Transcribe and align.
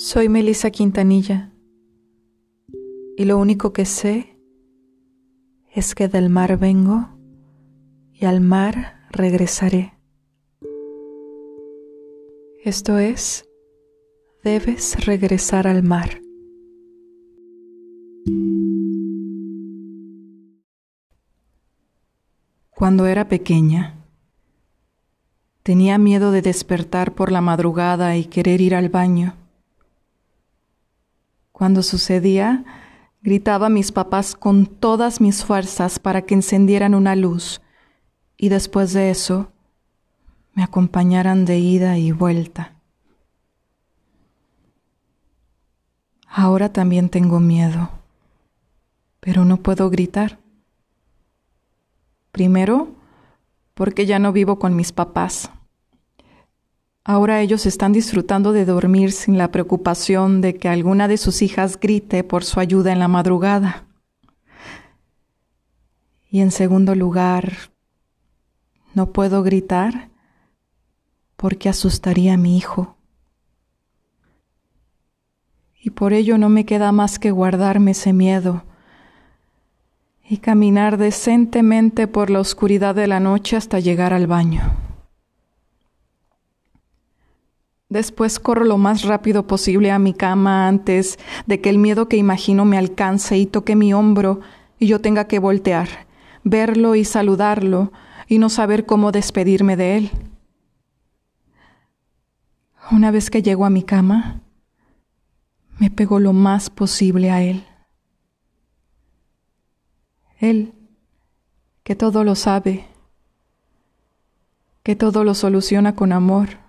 Soy 0.00 0.28
Melissa 0.28 0.70
Quintanilla 0.70 1.52
y 3.16 3.24
lo 3.24 3.36
único 3.36 3.72
que 3.72 3.84
sé 3.84 4.38
es 5.74 5.96
que 5.96 6.06
del 6.06 6.30
mar 6.30 6.56
vengo 6.56 7.08
y 8.12 8.24
al 8.24 8.40
mar 8.40 9.08
regresaré. 9.10 9.94
Esto 12.62 12.98
es, 12.98 13.48
debes 14.44 15.04
regresar 15.04 15.66
al 15.66 15.82
mar. 15.82 16.20
Cuando 22.70 23.06
era 23.08 23.26
pequeña, 23.26 24.06
tenía 25.64 25.98
miedo 25.98 26.30
de 26.30 26.42
despertar 26.42 27.16
por 27.16 27.32
la 27.32 27.40
madrugada 27.40 28.16
y 28.16 28.26
querer 28.26 28.60
ir 28.60 28.76
al 28.76 28.90
baño. 28.90 29.34
Cuando 31.58 31.82
sucedía, 31.82 32.64
gritaba 33.20 33.66
a 33.66 33.68
mis 33.68 33.90
papás 33.90 34.36
con 34.36 34.64
todas 34.64 35.20
mis 35.20 35.44
fuerzas 35.44 35.98
para 35.98 36.22
que 36.22 36.34
encendieran 36.34 36.94
una 36.94 37.16
luz 37.16 37.60
y 38.36 38.48
después 38.48 38.92
de 38.92 39.10
eso 39.10 39.50
me 40.54 40.62
acompañaran 40.62 41.46
de 41.46 41.58
ida 41.58 41.98
y 41.98 42.12
vuelta. 42.12 42.76
Ahora 46.28 46.72
también 46.72 47.08
tengo 47.08 47.40
miedo, 47.40 47.90
pero 49.18 49.44
no 49.44 49.56
puedo 49.56 49.90
gritar. 49.90 50.38
Primero, 52.30 52.94
porque 53.74 54.06
ya 54.06 54.20
no 54.20 54.32
vivo 54.32 54.60
con 54.60 54.76
mis 54.76 54.92
papás. 54.92 55.50
Ahora 57.04 57.40
ellos 57.40 57.64
están 57.66 57.92
disfrutando 57.92 58.52
de 58.52 58.64
dormir 58.64 59.12
sin 59.12 59.38
la 59.38 59.50
preocupación 59.50 60.40
de 60.40 60.56
que 60.56 60.68
alguna 60.68 61.08
de 61.08 61.16
sus 61.16 61.40
hijas 61.42 61.80
grite 61.80 62.22
por 62.24 62.44
su 62.44 62.60
ayuda 62.60 62.92
en 62.92 62.98
la 62.98 63.08
madrugada. 63.08 63.86
Y 66.30 66.40
en 66.40 66.50
segundo 66.50 66.94
lugar, 66.94 67.52
no 68.94 69.12
puedo 69.12 69.42
gritar 69.42 70.10
porque 71.36 71.68
asustaría 71.68 72.34
a 72.34 72.36
mi 72.36 72.58
hijo. 72.58 72.96
Y 75.80 75.90
por 75.90 76.12
ello 76.12 76.36
no 76.36 76.48
me 76.48 76.66
queda 76.66 76.92
más 76.92 77.18
que 77.18 77.30
guardarme 77.30 77.92
ese 77.92 78.12
miedo 78.12 78.64
y 80.28 80.38
caminar 80.38 80.98
decentemente 80.98 82.06
por 82.06 82.28
la 82.28 82.40
oscuridad 82.40 82.94
de 82.94 83.06
la 83.06 83.20
noche 83.20 83.56
hasta 83.56 83.80
llegar 83.80 84.12
al 84.12 84.26
baño. 84.26 84.87
Después 87.88 88.38
corro 88.38 88.64
lo 88.64 88.76
más 88.76 89.02
rápido 89.02 89.46
posible 89.46 89.90
a 89.90 89.98
mi 89.98 90.12
cama 90.12 90.68
antes 90.68 91.18
de 91.46 91.60
que 91.60 91.70
el 91.70 91.78
miedo 91.78 92.06
que 92.06 92.18
imagino 92.18 92.66
me 92.66 92.76
alcance 92.76 93.38
y 93.38 93.46
toque 93.46 93.76
mi 93.76 93.94
hombro 93.94 94.40
y 94.78 94.88
yo 94.88 95.00
tenga 95.00 95.26
que 95.26 95.38
voltear, 95.38 96.06
verlo 96.44 96.94
y 96.96 97.04
saludarlo 97.06 97.90
y 98.26 98.38
no 98.38 98.50
saber 98.50 98.84
cómo 98.84 99.10
despedirme 99.10 99.76
de 99.76 99.96
él. 99.96 100.10
Una 102.90 103.10
vez 103.10 103.30
que 103.30 103.42
llego 103.42 103.64
a 103.64 103.70
mi 103.70 103.82
cama, 103.82 104.42
me 105.78 105.90
pego 105.90 106.20
lo 106.20 106.34
más 106.34 106.68
posible 106.68 107.30
a 107.30 107.42
él. 107.42 107.64
Él, 110.38 110.74
que 111.84 111.96
todo 111.96 112.22
lo 112.22 112.34
sabe, 112.34 112.86
que 114.82 114.94
todo 114.94 115.24
lo 115.24 115.34
soluciona 115.34 115.94
con 115.94 116.12
amor 116.12 116.67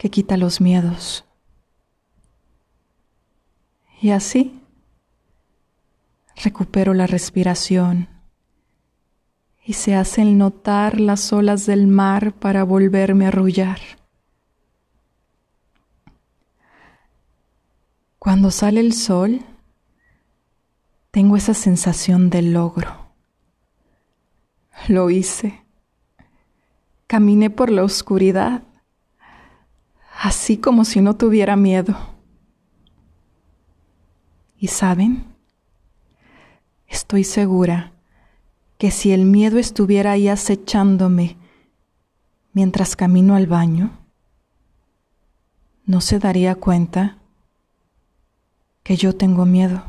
que 0.00 0.08
quita 0.08 0.38
los 0.38 0.62
miedos. 0.62 1.26
Y 4.00 4.12
así 4.12 4.58
recupero 6.42 6.94
la 6.94 7.06
respiración 7.06 8.08
y 9.62 9.74
se 9.74 9.94
hacen 9.94 10.38
notar 10.38 10.98
las 10.98 11.34
olas 11.34 11.66
del 11.66 11.86
mar 11.86 12.32
para 12.32 12.64
volverme 12.64 13.26
a 13.26 13.28
arrullar. 13.28 13.78
Cuando 18.18 18.50
sale 18.50 18.80
el 18.80 18.94
sol, 18.94 19.42
tengo 21.10 21.36
esa 21.36 21.52
sensación 21.52 22.30
de 22.30 22.40
logro. 22.40 23.12
Lo 24.88 25.10
hice. 25.10 25.62
Caminé 27.06 27.50
por 27.50 27.70
la 27.70 27.84
oscuridad 27.84 28.62
así 30.20 30.58
como 30.58 30.84
si 30.84 31.00
no 31.00 31.16
tuviera 31.16 31.56
miedo. 31.56 31.96
Y 34.58 34.66
saben, 34.68 35.24
estoy 36.86 37.24
segura 37.24 37.94
que 38.76 38.90
si 38.90 39.12
el 39.12 39.24
miedo 39.24 39.58
estuviera 39.58 40.12
ahí 40.12 40.28
acechándome 40.28 41.38
mientras 42.52 42.96
camino 42.96 43.34
al 43.34 43.46
baño, 43.46 43.98
no 45.86 46.02
se 46.02 46.18
daría 46.18 46.54
cuenta 46.54 47.16
que 48.82 48.96
yo 48.96 49.16
tengo 49.16 49.46
miedo. 49.46 49.82